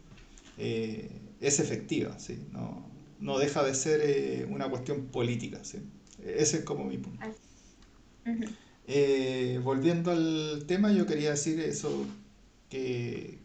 [0.58, 1.10] eh,
[1.42, 2.40] es efectiva, ¿sí?
[2.52, 5.80] No, no deja de ser eh, una cuestión política, ¿sí?
[6.24, 7.26] Ese es como mi punto.
[8.88, 12.06] Eh, volviendo al tema, yo quería decir eso,
[12.70, 13.40] que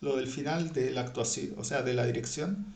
[0.00, 2.74] lo del final de la actuación, o sea, de la dirección,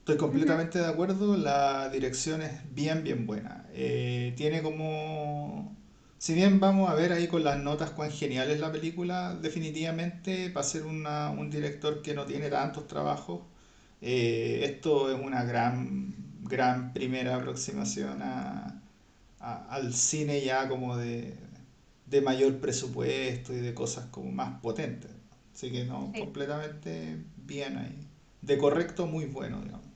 [0.00, 3.66] estoy completamente de acuerdo, la dirección es bien, bien buena.
[3.72, 5.76] Eh, tiene como,
[6.18, 10.50] si bien vamos a ver ahí con las notas cuán genial es la película, definitivamente
[10.50, 13.42] para ser una, un director que no tiene tantos trabajos,
[14.00, 18.82] eh, esto es una gran, gran primera aproximación a,
[19.40, 21.38] a- al cine ya como de,
[22.06, 25.10] de mayor presupuesto y de cosas como más potentes.
[25.54, 26.20] Así que no, Sí.
[26.20, 28.08] completamente bien ahí.
[28.42, 29.86] De correcto, muy bueno, digamos.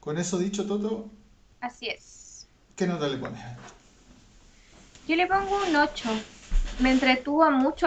[0.00, 1.10] Con eso dicho, Toto,
[1.60, 2.46] Así es.
[2.76, 3.40] ¿qué nota le pones?
[5.06, 6.08] Yo le pongo un 8.
[6.78, 7.86] Me entretuvo mucho,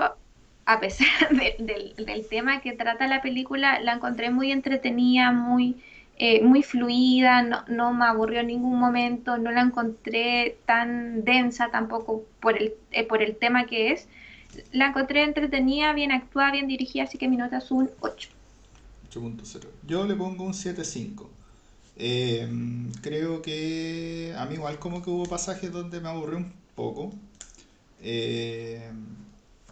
[0.66, 5.78] a pesar de- del, tema que trata la película, la encontré muy entretenida, muy,
[6.18, 11.70] eh, muy fluida, no, no me aburrió en ningún momento, no la encontré tan densa
[11.72, 14.08] tampoco por el, eh, por el tema que es.
[14.72, 18.30] La encontré entretenida, bien actuada, bien dirigida, así que mi nota es un 8.
[19.12, 19.68] 8.0.
[19.88, 21.28] Yo le pongo un 7.5.
[21.98, 22.48] Eh,
[23.02, 27.14] creo que a mí igual como que hubo pasajes donde me aburrí un poco.
[28.02, 28.90] Eh,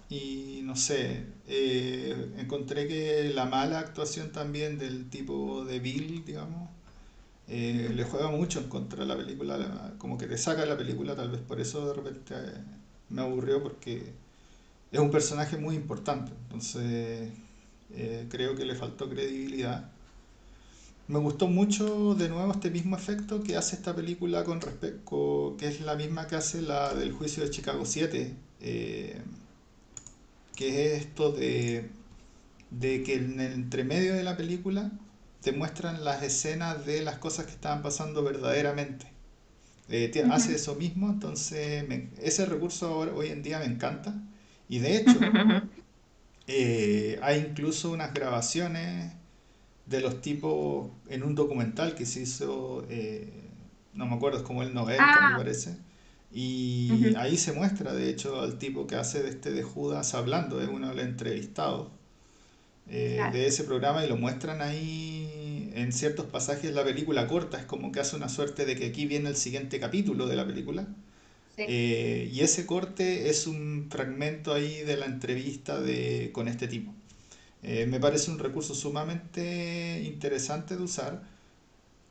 [0.09, 6.69] y no sé, eh, encontré que la mala actuación también del tipo de Bill, digamos,
[7.47, 10.77] eh, le juega mucho en contra de la película, la- como que te saca la
[10.77, 12.63] película, tal vez por eso de repente eh,
[13.09, 14.13] me aburrió porque
[14.91, 17.31] es un personaje muy importante, entonces
[18.29, 19.91] creo que le faltó credibilidad.
[21.07, 25.67] Me gustó mucho de nuevo este mismo efecto que hace esta película con respecto, que
[25.67, 29.21] es la misma que hace la del juicio de Chicago 7, eh,
[30.55, 31.91] que es esto de,
[32.71, 34.91] de que en el entremedio de la película
[35.41, 39.07] te muestran las escenas de las cosas que estaban pasando verdaderamente.
[39.89, 44.15] Eh, hace eso mismo, entonces me- ese recurso ahora, hoy en día me encanta.
[44.69, 45.19] Y de hecho,
[46.47, 49.13] Eh, hay incluso unas grabaciones
[49.87, 53.51] de los tipos en un documental que se hizo, eh,
[53.93, 55.77] no me acuerdo, es como el 90 me Ah, parece.
[56.33, 60.61] Y ahí se muestra, de hecho, al tipo que hace de este de Judas hablando,
[60.61, 61.89] es uno de los entrevistados
[62.89, 67.27] eh, claro, de ese programa y lo muestran ahí en ciertos pasajes de la película
[67.27, 70.35] corta, es como que hace una suerte de que aquí viene el siguiente capítulo de
[70.35, 70.87] la película.
[71.55, 71.63] sí.
[71.67, 76.93] Eh, y ese corte es un fragmento ahí de la entrevista de, con este tipo.
[77.63, 81.23] Eh, me parece un recurso sumamente interesante de usar.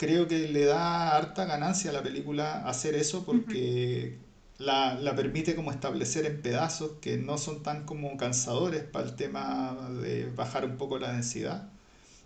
[0.02, 4.18] Creo que le da harta ganancia a la película hacer eso porque
[4.58, 9.14] la, la permite como establecer en pedazos que no son tan como cansadores para el
[9.14, 11.70] tema de bajar un poco la densidad.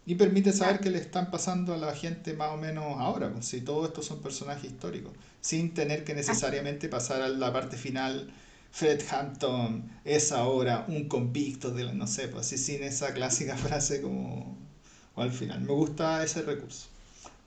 [0.07, 3.45] Y permite saber qué le están pasando a la gente más o menos ahora, pues,
[3.45, 5.13] si todos estos son personajes históricos,
[5.43, 8.33] sin tener que necesariamente pasar a la parte final,
[8.71, 13.55] Fred Hampton es ahora un convicto de la, no sé, pues así sin esa clásica
[13.59, 14.57] frase como
[15.15, 15.61] o al final.
[15.61, 16.96] Me gusta ese recurso.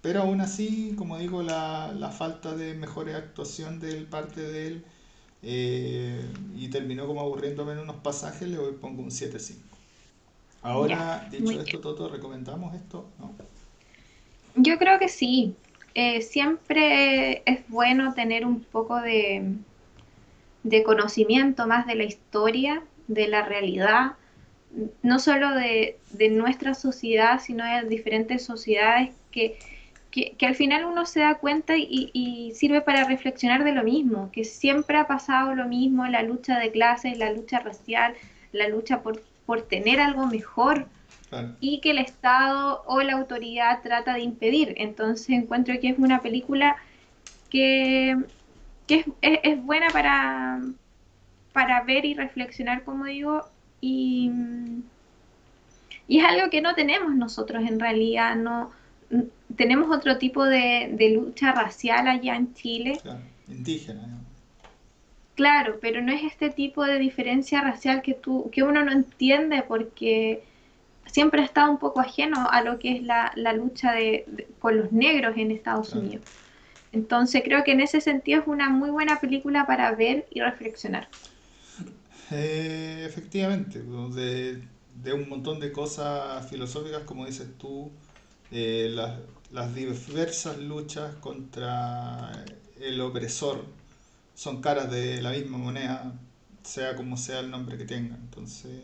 [0.01, 4.85] Pero aún así, como digo, la, la falta de mejor actuación de parte de él
[5.41, 9.77] eh, y terminó como aburriéndome en unos pasajes, le voy, pongo un siete cinco
[10.75, 11.79] Ya, Ahora, muy dicho esto.
[11.81, 13.13] Toto, ¿recomendamos esto?
[13.19, 13.35] ¿No?
[14.55, 15.57] Yo creo que sí.
[15.95, 19.57] Eh, siempre es bueno tener un poco de,
[20.63, 24.13] de conocimiento más de la historia, de la realidad,
[25.01, 29.59] no solo de, de nuestra sociedad, sino de diferentes sociedades que,
[30.11, 33.83] que, que al final uno se da cuenta y, y sirve para reflexionar de lo
[33.83, 38.15] mismo, que siempre ha pasado lo mismo, la lucha de clases, la lucha racial,
[38.51, 40.87] la lucha por, por tener algo mejor
[41.29, 41.55] Claro.
[41.59, 44.73] y que el Estado o la autoridad trata de impedir.
[44.77, 46.77] Entonces encuentro que es una película
[47.51, 48.17] que,
[48.87, 50.59] que es, es, es buena para,
[51.53, 53.45] para ver y reflexionar, como digo,
[53.79, 54.31] y,
[56.07, 58.71] y es algo que no tenemos nosotros en realidad, no
[59.55, 63.23] tenemos otro tipo de, de lucha racial allá en Chile, Claro.
[63.47, 64.19] Indígena, ¿no?
[65.35, 69.63] claro, pero no es este tipo de diferencia racial que tú, que uno no entiende
[69.67, 70.43] porque
[71.07, 74.47] siempre ha estado un poco ajeno a lo que es la, la lucha de, de-
[74.59, 75.95] con los negros en Estados Claro.
[75.95, 76.23] Unidos.
[76.93, 81.09] Entonces creo que en ese sentido es una muy buena película para ver y reflexionar.
[82.31, 87.91] Eh, efectivamente, de, de un montón de cosas filosóficas, como dices tú,
[88.51, 89.19] eh, las,
[89.51, 92.43] las diversas luchas contra
[92.79, 93.65] el opresor
[94.35, 96.19] son caras de la misma moneda,
[96.63, 98.15] sea como sea el nombre que tenga.
[98.15, 98.83] Entonces,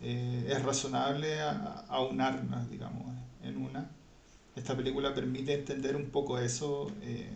[0.00, 3.06] eh, es razonable a- aunarlas, digamos,
[3.42, 3.90] en una.
[4.56, 7.28] Esta película permite entender un poco eso eh,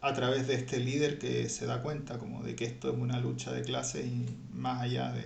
[0.00, 3.20] a través de este líder que se da cuenta como de que esto es una
[3.20, 5.24] lucha de clases y más allá de,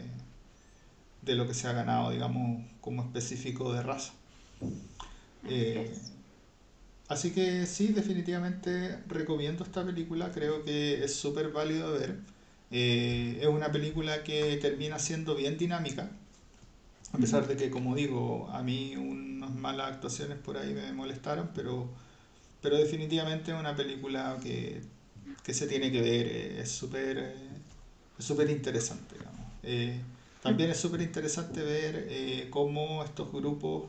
[1.23, 4.13] de lo que se ha ganado, digamos, como específico de raza.
[5.47, 5.91] Así Eh,
[7.09, 12.19] así que sí, definitivamente recomiendo esta película, creo que es súper válido ver.
[12.71, 16.11] Eh, es una película que termina siendo bien dinámica,
[17.13, 21.51] a pesar de que, como digo, a mí unas malas actuaciones por ahí me molestaron,
[21.55, 21.89] pero,
[22.63, 24.83] pero definitivamente es una película que,
[25.45, 27.35] que se tiene que ver, eh, es súper eh,
[28.19, 29.47] es súper interesante, digamos.
[29.63, 30.01] Eh,
[30.43, 33.85] también es súper interesante ver eh, cómo estos grupos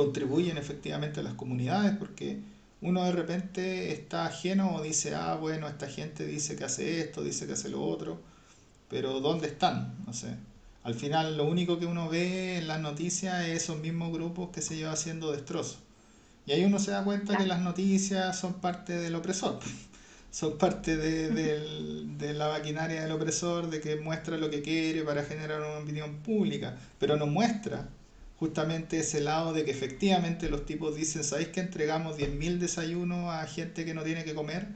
[0.00, 2.40] contribuyen efectivamente a las comunidades, porque
[2.80, 7.22] uno de repente está ajeno o dice, ah, bueno, esta gente dice que hace esto,
[7.22, 8.18] dice que hace lo otro,
[8.88, 10.02] pero ¿dónde están?
[10.06, 10.36] No sé.
[10.84, 14.62] Al final lo único que uno ve en las noticias es esos mismos grupos que
[14.62, 15.80] se llevan haciendo destrozos.
[16.46, 19.60] Y ahí uno se da cuenta que las noticias son parte del opresor,
[20.30, 21.28] son parte de,
[22.16, 26.22] de la maquinaria del opresor, de que muestra lo que quiere para generar una opinión
[26.22, 27.90] pública, pero no muestra
[28.40, 33.46] justamente ese lado de que efectivamente los tipos dicen, ¿sabéis que entregamos 10.000 desayunos a
[33.46, 34.68] gente que no tiene que comer?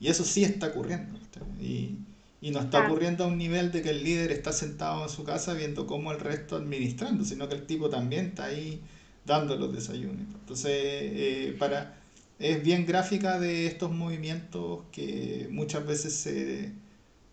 [0.00, 1.18] Y eso sí está ocurriendo.
[1.60, 1.98] Y,
[2.40, 5.22] y no está ocurriendo a un nivel de que el líder está sentado en su
[5.22, 8.80] casa viendo cómo el resto administrando, sino que el tipo también está ahí
[9.24, 10.26] dando los desayunos.
[10.40, 11.96] Entonces, eh, para,
[12.40, 16.72] es bien gráfica de estos movimientos que muchas veces se,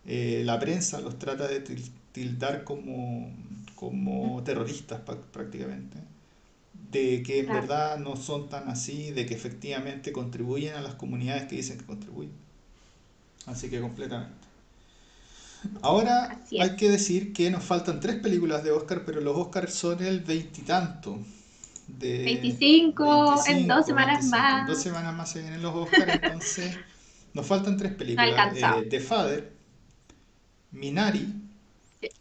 [0.05, 1.63] eh, la prensa los trata de
[2.11, 3.33] tildar como,
[3.81, 5.01] como terroristas
[5.33, 5.97] prácticamente,
[6.91, 7.61] de que en Claro.
[7.61, 11.85] verdad no son tan así, de que efectivamente contribuyen a las comunidades que dicen que
[11.85, 12.33] contribuyen.
[13.45, 14.47] Así que completamente.
[15.81, 20.03] Ahora hay que decir que nos faltan tres películas de Oscar, pero los Oscars son
[20.03, 21.19] el veintitanto
[21.87, 24.57] de 25 en dos 25, semanas 25.
[24.57, 24.81] En dos más.
[24.81, 26.79] semanas más se vienen los Oscars, entonces
[27.33, 28.49] nos faltan tres películas.
[28.53, 29.53] Eh, The Father,
[30.71, 31.25] Minari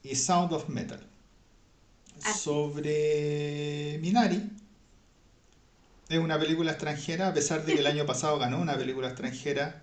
[0.04, 1.09] y Sound of Metal.
[2.24, 2.38] Así.
[2.40, 4.50] Sobre Minari.
[6.08, 9.82] Es una película extranjera, a pesar de que el año pasado ganó una película extranjera.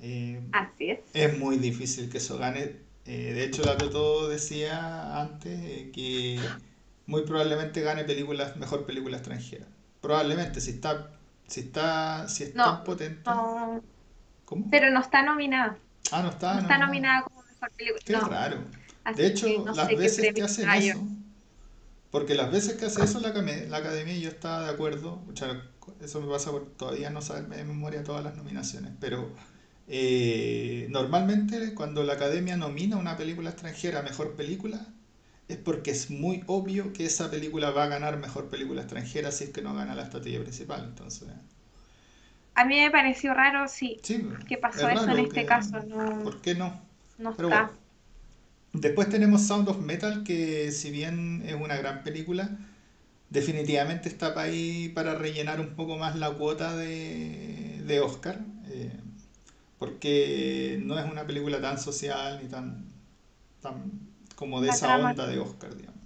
[0.00, 1.00] eh, Así es.
[1.14, 2.76] es muy difícil que eso gane.
[3.06, 6.58] Eh, de hecho, la Totó decía antes eh, que
[7.06, 9.66] muy probablemente gane películas, mejor película extranjera.
[10.00, 11.12] Probablemente, si está,
[11.46, 13.22] si está, si es No, tan potente.
[13.26, 13.82] no,
[14.44, 14.68] ¿Cómo?
[14.70, 15.78] pero no está nominada.
[16.12, 17.22] Ah, no está No está nominada.
[17.22, 18.02] como mejor película.
[18.04, 18.58] Qué raro.
[19.04, 21.04] así De hecho, las veces que hacen eso,
[22.20, 25.22] porque las veces que hace eso la, acame- la academia, y yo estaba de acuerdo,
[25.32, 25.62] o sea,
[26.00, 29.30] eso me pasa por todavía no saberme de memoria todas las nominaciones, pero
[29.88, 34.86] eh, normalmente cuando la academia nomina una película extranjera a mejor película,
[35.48, 39.44] es porque es muy obvio que esa película va a ganar mejor película extranjera si
[39.44, 40.84] es que no gana la estatuilla principal.
[40.84, 41.28] Entonces,
[42.54, 45.80] A mí me pareció raro, sí, sí, que es pasó eso en este que, caso.
[45.84, 46.80] No, ¿por qué no?
[47.18, 47.50] no Pero está.
[47.50, 47.72] bueno.
[48.80, 52.58] Después tenemos Sound of Metal, que si bien es una gran película,
[53.30, 58.92] definitivamente está para ahí para rellenar un poco más la cuota de, de Oscar, eh,
[59.78, 62.84] porque no es una película tan social ni tan,
[63.62, 63.92] tan
[64.34, 66.00] como de La esa trama, onda de Oscar, digamos.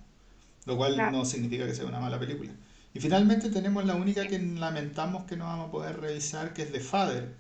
[0.67, 1.11] Lo cual claro.
[1.17, 2.53] no significa que sea una mala película.
[2.95, 6.73] Y finalmente tenemos la única que lamentamos que no vamos a poder revisar, que es
[6.73, 7.35] The Father,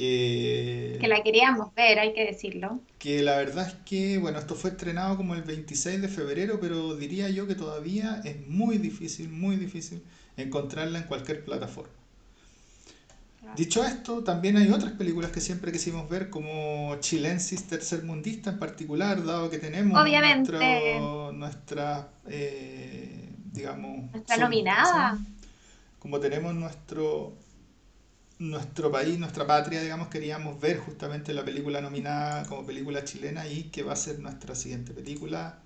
[0.00, 2.80] Que que la queríamos ver, hay que decirlo.
[2.98, 6.94] que la verdad es que, bueno, esto fue estrenado como el 26 de febrero, pero
[6.96, 10.02] diría yo que todavía es muy difícil, muy difícil
[10.36, 11.90] encontrarla en cualquier plataforma.
[13.40, 13.54] Claro.
[13.56, 19.24] Dicho esto, también hay otras películas que siempre quisimos ver, como Chilensis Tercermundista en particular,
[19.24, 25.18] dado que tenemos Obviamente, nuestro, nuestra, eh, digamos, nuestra son- ¿cómo se nominada.
[25.98, 27.34] Como tenemos nuestro,
[28.40, 33.64] nuestro país, nuestra patria, digamos, queríamos ver justamente la película nominada como película chilena y
[33.70, 35.60] que va a ser nuestra siguiente película,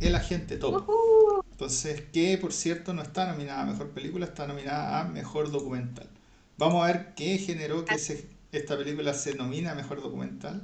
[0.00, 0.58] El Agente.
[0.62, 1.42] Ujú.
[1.52, 6.08] Entonces, que por cierto no está nominada a Mejor Película, está nominada a Mejor Documental.
[6.56, 10.62] Vamos a ver qué generó que Así- se- esta película se nomina a Mejor Documental.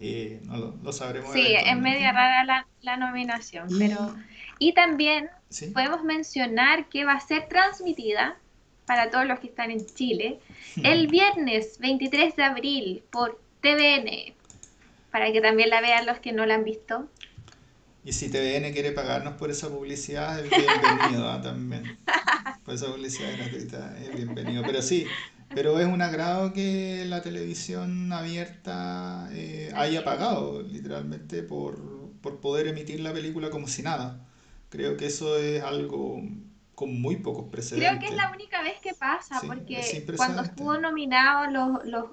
[0.00, 4.14] Eh, no lo, lo sabremos Sí, es media rara la, la nominación, Y, pero...
[4.58, 8.40] Y también sí, podemos mencionar que va a ser transmitida
[8.86, 10.38] para todos los que están en Chile
[10.82, 14.34] el viernes 23 de abril por TVN,
[15.10, 17.08] para que también la vean los que no la han visto.
[18.04, 21.98] y si TVN quiere pagarnos por esa publicidad, es bienvenido ah, también.
[22.64, 24.62] Por esa publicidad gratuita, es bienvenido.
[24.66, 25.06] Pero sí,
[25.54, 32.68] pero es un agrado que la televisión abierta eh, haya pagado literalmente por, por poder
[32.68, 34.26] emitir la película como si nada.
[34.68, 36.20] Creo que eso es algo
[36.74, 38.16] con muy pocos Creo que es precedentes.
[38.16, 40.42] la única vez que pasa, Sí, porque cuando precedentes.
[40.42, 42.10] estuvo nominado los, los,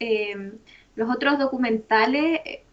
[0.00, 0.58] eh,
[0.94, 2.66] los otros documentales eh,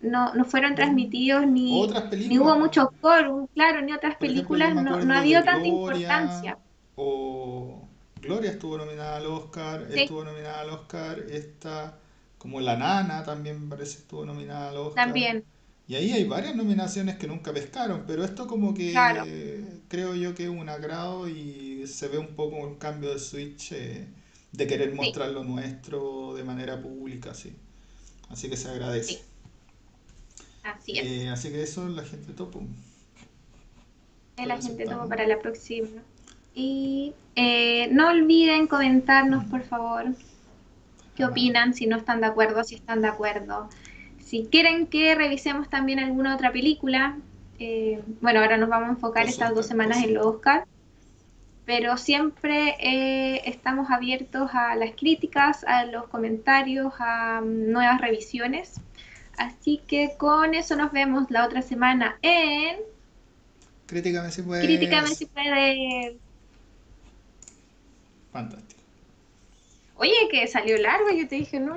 [0.00, 5.00] no, no fueron transmitidos ni, ni hubo mucho quórum, claro, ni otras por películas, no,
[5.02, 6.58] no ha habido tanta importancia.
[6.94, 7.88] o
[8.20, 11.98] Gloria estuvo nominada al Oscar, Sí, estuvo nominada al Oscar, esta
[12.38, 14.94] como La Nana también parece estuvo nominada al Oscar.
[14.94, 15.44] también,
[15.88, 19.22] Y ahí hay varias nominaciones que nunca pescaron, pero esto como claro.
[19.22, 23.18] que creo yo que es un agrado y se ve un poco un cambio de
[23.18, 24.06] switch eh,
[24.52, 27.54] de querer Sí, mostrar lo nuestro de manera pública, sí.
[28.30, 28.68] Así que se
[29.06, 29.20] sí, agradece.
[30.62, 31.08] así es.
[31.08, 32.62] Eh, así que eso la gente topo.
[34.36, 36.04] El Lo agente topo para la próxima.
[36.54, 40.14] Y eh, no olviden comentarnos, por favor,
[41.14, 43.68] qué opinan, si no están de acuerdo, si están de acuerdo.
[44.18, 47.20] Si quieren que revisemos también alguna otra película,
[47.58, 50.26] eh, bueno, ahora nos vamos a enfocar estas dos semanas en los.
[50.26, 50.66] Oscar,
[51.64, 58.80] pero siempre eh, estamos abiertos a las críticas, a los comentarios, a mm, nuevas revisiones.
[59.36, 62.76] Así que con eso nos vemos la otra semana en
[63.86, 65.50] Críticame si Críticame si puedes.
[65.50, 66.16] puedes.
[68.32, 68.80] Fantástico.
[69.96, 71.74] Oye, que salió largo, yo te dije, no,